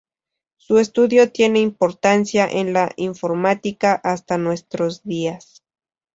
[0.57, 5.63] Su estudio tiene importancia en la informática hasta nuestros días.